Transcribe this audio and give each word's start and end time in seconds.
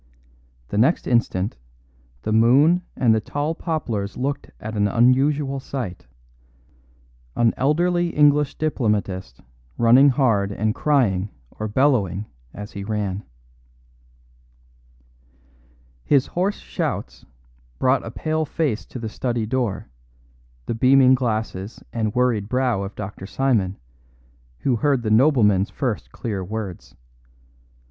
The 0.69 0.79
next 0.79 1.05
instant 1.05 1.57
the 2.23 2.31
moon 2.31 2.81
and 2.95 3.13
the 3.13 3.21
tall 3.21 3.53
poplars 3.53 4.17
looked 4.17 4.49
at 4.59 4.75
an 4.75 4.87
unusual 4.87 5.59
sight 5.59 6.07
an 7.35 7.53
elderly 7.55 8.07
English 8.09 8.55
diplomatist 8.55 9.41
running 9.77 10.09
hard 10.09 10.51
and 10.51 10.73
crying 10.73 11.29
or 11.51 11.67
bellowing 11.67 12.25
as 12.51 12.71
he 12.71 12.83
ran. 12.83 13.23
His 16.03 16.25
hoarse 16.25 16.57
shouts 16.57 17.23
brought 17.77 18.03
a 18.03 18.09
pale 18.09 18.43
face 18.43 18.87
to 18.87 18.97
the 18.97 19.07
study 19.07 19.45
door, 19.45 19.87
the 20.65 20.73
beaming 20.73 21.13
glasses 21.13 21.83
and 21.93 22.15
worried 22.15 22.49
brow 22.49 22.81
of 22.81 22.95
Dr. 22.95 23.27
Simon, 23.27 23.77
who 24.61 24.77
heard 24.77 25.03
the 25.03 25.11
nobleman's 25.11 25.69
first 25.69 26.11
clear 26.11 26.43
words. 26.43 26.95